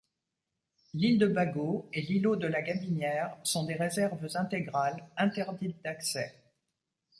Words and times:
L'île 0.95 1.19
de 1.19 1.27
Bagaud 1.27 1.87
et 1.93 2.01
l'îlot 2.01 2.35
de 2.35 2.47
la 2.47 2.63
Gabinière 2.63 3.37
sont 3.43 3.65
des 3.67 3.75
réserves 3.75 4.17
intégrales, 4.35 5.07
interdites 5.15 5.79
d'accès. 5.83 6.33